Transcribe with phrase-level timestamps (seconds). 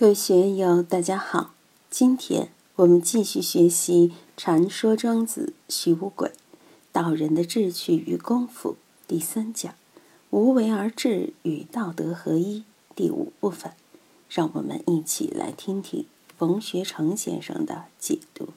[0.00, 1.52] 各位学友，大家好！
[1.90, 6.32] 今天我们继续学习《传说庄子·徐无鬼
[6.90, 8.70] 道人的志趣与功夫》
[9.06, 9.74] 第三讲
[10.30, 12.64] “无为而治与道德合一”
[12.96, 13.72] 第五部分。
[14.30, 16.06] 让我们一起来听听
[16.38, 18.48] 冯学成先生的解读。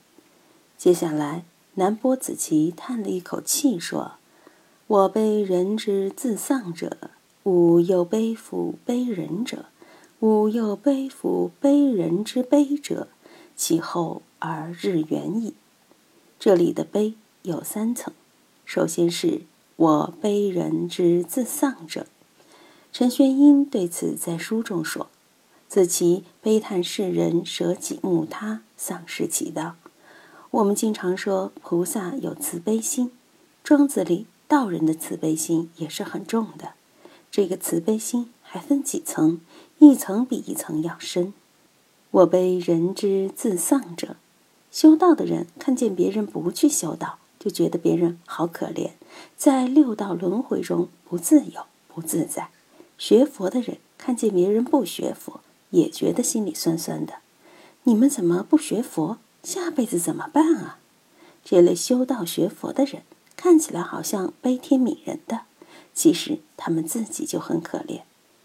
[0.77, 4.13] 接下来，南波子綦叹了一口气说
[4.87, 6.95] ：“我悲人之自丧者，
[7.43, 9.65] 吾又悲夫悲人者。”
[10.23, 13.09] 吾又悲夫悲人之悲者，
[13.57, 15.53] 其后而日远矣。
[16.39, 18.13] 这里的悲有三层，
[18.63, 19.41] 首先是
[19.75, 22.07] 我悲人之自丧者。
[22.93, 25.09] 陈玄英对此在书中说
[25.67, 29.75] ：“子其悲叹世人舍己慕他，丧失其道。”
[30.51, 33.11] 我们经常说菩萨有慈悲心，
[33.61, 36.75] 庄子里道人的慈悲心也是很重的。
[37.29, 39.41] 这个慈悲心还分几层？
[39.85, 41.33] 一层比一层要深。
[42.11, 44.15] 我悲人之自丧者，
[44.71, 48.91] 修道的人看见别人不去修道，就觉得别人好可怜，
[49.35, 52.47] 在六道轮回中不自由不自在。
[52.97, 57.15] 学佛的人看见别人不学佛，也觉得心里酸酸的。
[57.83, 59.17] 你们怎么不学佛？
[59.43, 60.79] 下辈子怎么办啊？
[61.43, 63.01] 这类修道学佛的人
[63.35, 65.41] 看起来好像悲天悯人的，
[65.93, 68.03] 其实他们自己就很可怜。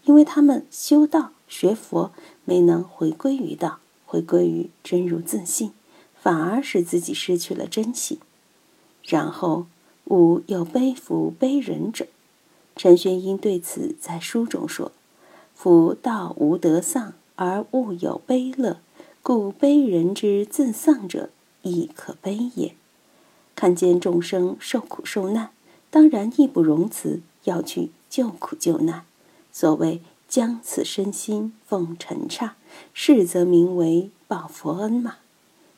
[0.09, 2.11] 因为他们修道学佛
[2.43, 5.71] 没能回归于道，回归于真如自信，
[6.19, 8.17] 反而使自己失去了真性。
[9.03, 9.67] 然后，
[10.05, 12.07] 吾有悲夫悲人者。
[12.75, 14.91] 陈玄英对此在书中说
[15.53, 18.79] ：“夫道无得丧，而物有悲乐，
[19.21, 21.29] 故悲人之自丧者，
[21.61, 22.73] 亦可悲也。
[23.55, 25.51] 看见众生受苦受难，
[25.91, 29.05] 当然义不容辞，要去救苦救难。”
[29.59, 32.55] 所谓将此身心奉尘刹，
[32.93, 35.17] 是则名为报佛恩嘛。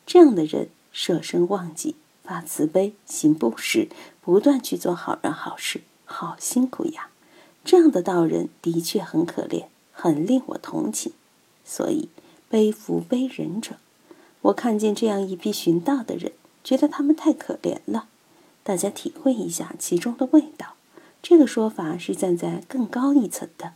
[0.06, 3.88] 这样的人舍身忘己，发慈悲，行布施，
[4.20, 7.08] 不断去做好人好事，好辛苦呀。
[7.64, 11.12] 这样的道人的确很可怜，很令我同情。
[11.64, 12.08] 所以
[12.48, 13.78] 悲福悲人者，
[14.42, 16.30] 我看见这样一批寻道的人，
[16.62, 18.06] 觉得他们太可怜了。
[18.62, 20.74] 大家体会一下其中的味道。
[21.22, 23.74] 这个说法是站在更高一层的。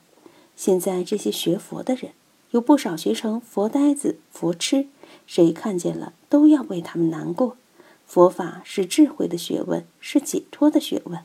[0.57, 2.11] 现在这些学佛的人，
[2.51, 4.89] 有不少学成佛呆子、佛痴，
[5.27, 7.57] 谁看见了都要为他们难过。
[8.05, 11.21] 佛法是智慧的学问，是解脱的学问。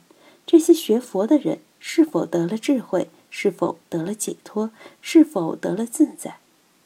[0.46, 3.10] 这些学佛的人是否得了智慧？
[3.30, 4.72] 是否得了解脱？
[5.02, 6.38] 是否得了自在？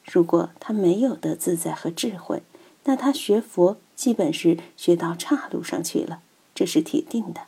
[0.04, 2.44] 如果他没有得自在和智慧，
[2.84, 6.20] 那他学佛基本是学到岔路上去了，
[6.54, 7.42] 这是铁定的。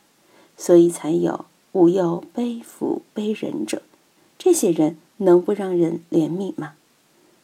[0.57, 1.45] 所以才有。
[1.77, 3.83] 吾有悲福悲人者，
[4.39, 6.73] 这些人能不让人怜悯吗？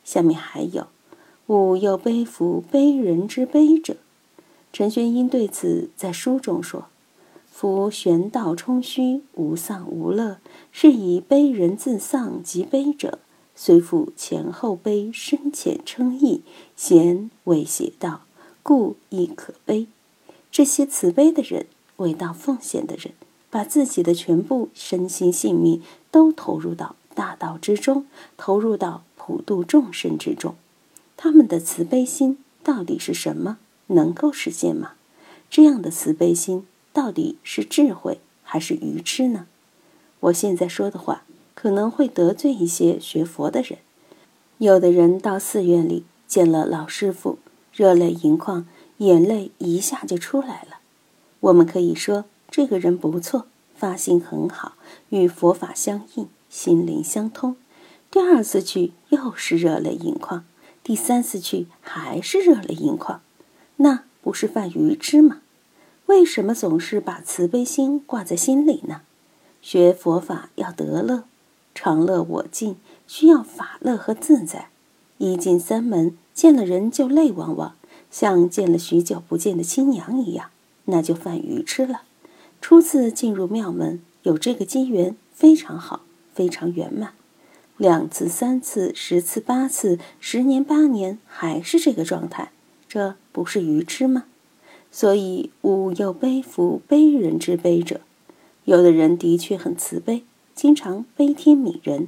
[0.03, 0.87] 下面还有，
[1.45, 3.97] 吾有悲福悲人之悲者。
[4.71, 6.85] 陈玄英对此在书中说
[7.45, 10.39] ：“夫玄道充虚，无丧无乐，
[10.71, 13.19] 是以悲人自丧及悲者，
[13.55, 16.41] 虽复前后悲，深浅称异，
[16.75, 18.21] 贤为邪道，
[18.63, 19.85] 故亦可悲。
[20.51, 21.67] 这些慈悲的人，
[21.97, 23.13] 为道奉献的人。”
[23.53, 30.55] 把自己的全部身心性命都投入到大道之中，投入到普度众生之中，
[31.15, 33.59] 他们的慈悲心到底是什么？
[33.89, 34.93] 能够实现吗？
[35.51, 39.45] 这样的慈悲心到底是智慧还是愚痴呢？
[40.21, 41.21] 我现在说的话
[41.53, 43.77] 可能会得罪一些学佛的人。
[44.57, 47.37] 有的人到寺院里见了老师傅，
[47.71, 48.65] 热泪盈眶，
[48.97, 50.79] 眼泪一下就出来了。
[51.41, 52.25] 我们可以说。
[52.55, 54.73] 这个人不错，发心很好，
[55.09, 57.55] 与佛法相应，心灵相通。
[58.11, 60.45] 第二次去又是热泪盈眶，
[60.83, 63.21] 第三次去还是热泪盈眶，
[63.77, 65.39] 那不是犯愚痴吗？
[66.05, 69.01] 为什么总是把慈悲心挂在心里呢？
[69.63, 71.23] 学佛法要得乐，
[71.73, 72.75] 常乐我净，
[73.07, 74.69] 需要法乐和自在。
[75.17, 77.73] 一进三门，见了人就泪汪汪，
[78.11, 80.51] 像见了许久不见的亲娘一样，
[80.85, 82.03] 那就犯愚痴了。
[82.63, 87.11] 初次进入庙门，有这个机缘非常好，非常圆满。
[87.75, 92.53] 两次、三次、十次、八次，十年八年还是这个状态，
[92.87, 94.23] 这不是愚痴吗？
[94.93, 97.99] 所以，吾又悲夫悲人之悲者。
[98.63, 100.23] 有的人的确很慈悲，
[100.55, 102.07] 经常悲天悯人，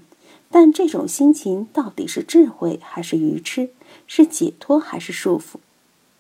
[0.50, 3.72] 但这种心情到底是智慧还是愚痴？
[4.08, 5.58] 是解脱还是束缚？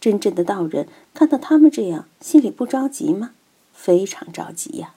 [0.01, 3.31] 真正的道人看到他们这样，心里不着急吗？
[3.75, 4.95] 非常着急呀！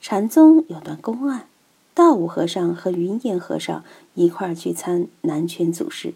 [0.00, 1.48] 禅宗有段公案，
[1.92, 6.14] 道武和尚和云岩和尚一块儿去参南泉祖师。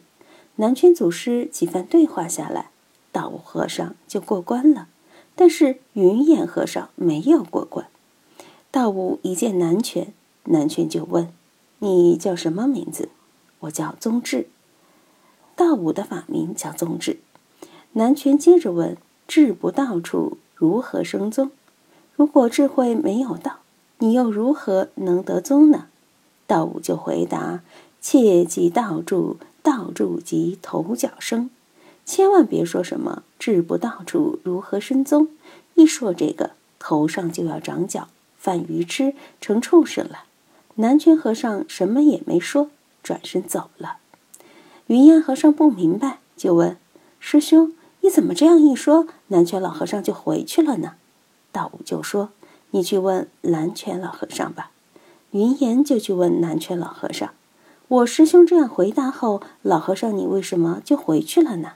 [0.56, 2.70] 南泉祖师几番对话下来，
[3.10, 4.88] 道悟和尚就过关了，
[5.34, 7.88] 但是云岩和尚没有过关。
[8.70, 10.12] 道悟一见南泉，
[10.44, 11.32] 南泉就问
[11.80, 13.08] ：“你叫什么名字
[13.60, 14.48] ？”“我叫宗智。”
[15.56, 17.18] 道悟的法名叫宗智。
[17.92, 18.96] 南泉接着问
[19.26, 21.50] ：“智不到处，如何生宗？
[22.20, 23.60] 如果智慧没有到，
[23.96, 25.86] 你又如何能得宗呢？”
[26.46, 27.62] 道悟就回答
[27.98, 31.48] ：“切记道住，道住即头角生。
[32.04, 35.28] 千万别说什么智不到处，如何生宗？
[35.76, 40.24] 一说这个，头上就要长角，犯愚痴，成畜生了。”
[40.76, 42.68] 南泉和尚什么也没说，
[43.02, 43.96] 转身走了。
[44.88, 46.76] 云烟和尚不明白，就问
[47.18, 47.72] 师兄
[48.02, 50.96] ：“你怎么这样一说，南泉老和尚就回去了呢？”
[51.52, 52.30] 道武就说
[52.70, 54.70] ：“你去问蓝泉老和尚吧。”
[55.32, 57.30] 云岩就去问南泉老和尚
[57.88, 61.72] ：“我师兄这样回答后，老和尚你为什么就回去了呢？”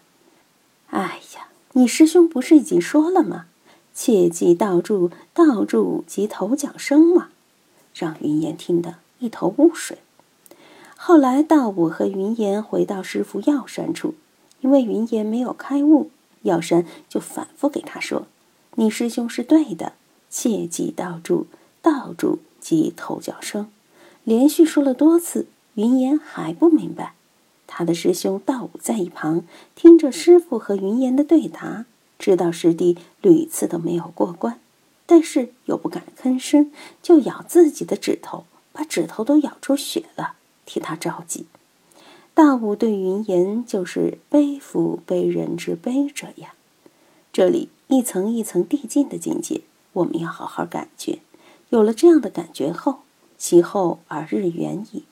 [0.91, 3.47] 哎呀，你师兄不是已经说了吗？
[3.95, 7.29] 切记道住，道住即头角生嘛，
[7.95, 9.99] 让云岩听得一头雾水。
[10.97, 14.15] 后来，道武和云岩回到师傅药山处，
[14.63, 16.11] 因为云岩没有开悟，
[16.43, 18.27] 药山就反复给他说
[18.77, 19.93] ：“你师兄是对的，
[20.31, 21.47] 切记道住，
[21.81, 23.71] 道住即头角生。”
[24.25, 27.15] 连续说了多次，云岩还不明白。
[27.67, 29.45] 他的师兄道武在一旁
[29.75, 31.85] 听着师傅和云岩的对答，
[32.19, 34.59] 知道师弟屡次都没有过关，
[35.07, 36.73] 但是又不敢吭声，
[37.03, 40.35] 就咬自己的指头，把指头都咬出血了。
[40.67, 41.45] 替他着急，
[42.33, 46.55] 道武对云岩就是背负背人之悲者呀。
[47.35, 49.63] 这里一层一层递进的境界，
[49.95, 51.19] 我们要好好感觉。
[51.71, 53.01] 有了这样的感觉后，
[53.37, 55.03] 其后而日远矣。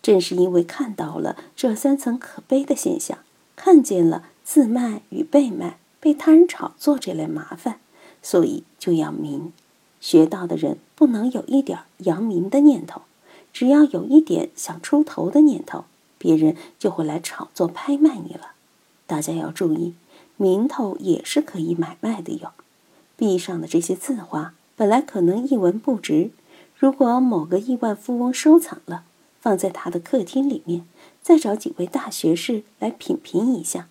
[0.00, 3.18] 正是因为看到了这三层可悲的现象，
[3.54, 7.78] 看见了自卖与被卖、被他人炒作这类麻烦，
[8.22, 9.52] 所以就要明。
[10.00, 13.02] 学道的人不能有一点扬名的念头。
[13.52, 15.84] 只要有一点想出头的念头，
[16.16, 18.52] 别人就会来炒作拍卖你了。
[19.06, 19.92] 大家要注意，
[20.38, 22.52] 名头也是可以买卖的哟。
[23.18, 26.30] 壁上的这些字画本来可能一文不值，
[26.78, 29.04] 如果某个亿万富翁收藏了，
[29.42, 30.86] 放在他的客厅里面，
[31.20, 33.88] 再找几位大学士来品评一下，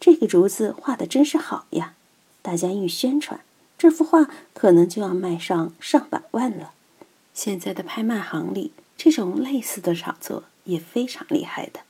[0.00, 1.94] 这个竹子画的真是好呀。
[2.42, 3.40] 大家一宣传，
[3.78, 6.72] 这幅画可能就要卖上上百万了。
[7.32, 8.72] 现在的拍卖行里。
[8.94, 11.80] 这种类似的炒作也非常厉害的。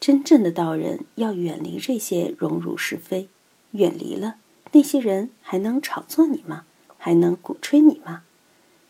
[0.00, 3.28] 真正的道人要远离这些荣辱是非，
[3.72, 4.36] 远离了
[4.72, 6.64] 那些人还能炒作你吗？
[6.96, 8.22] 还能鼓吹你吗？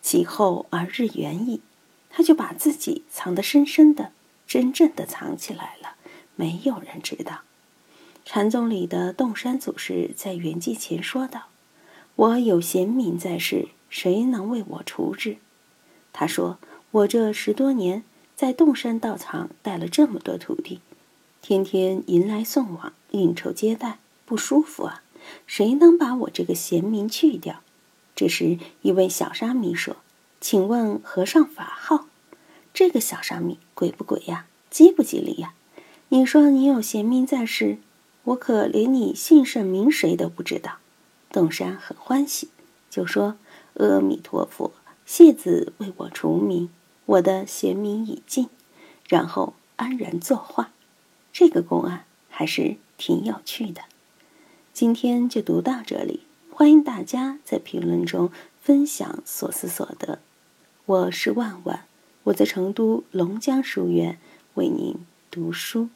[0.01, 1.61] 其后而日远矣，
[2.09, 4.13] 他就把自己藏得深深的，
[4.47, 5.97] 真正的藏起来了，
[6.37, 7.41] 没有人知道。
[8.25, 11.49] 禅宗里的洞山祖师在圆寂前说道
[12.15, 15.37] ：“我有贤名在世，谁能为我除之？”
[16.13, 16.59] 他说。
[16.93, 18.03] 我这十多年
[18.35, 20.81] 在洞山道场带了这么多徒弟，
[21.43, 25.03] 天天迎来送往，应酬接待，不舒服啊！
[25.47, 27.63] 谁能把我这个贤名去掉？
[28.15, 29.97] 这时，一位小沙弥说
[30.41, 32.07] ：“请问和尚法号？”
[32.73, 34.47] 这个小沙弥鬼不鬼呀？
[34.71, 35.55] 吉不吉利呀？
[36.11, 37.79] 你说你有贤名在世，
[38.25, 40.79] 我可连你姓甚名谁都不知道。
[41.33, 42.49] 洞山很欢喜，
[42.91, 43.37] 就说
[43.75, 44.73] ：“阿弥陀佛，
[45.07, 46.69] 谢子为我除名。”
[47.07, 48.49] 我的贤名已尽，
[49.09, 50.71] 然后安然作画。
[51.41, 53.81] 这个公案还是挺有趣的。
[54.75, 56.21] 今天就读到这里，
[56.51, 58.31] 欢迎大家在评论中
[58.61, 60.19] 分享所思所得。
[60.85, 61.87] 我是万万，
[62.25, 64.19] 我在成都龙江书院
[64.53, 64.97] 为您
[65.31, 65.89] 读书。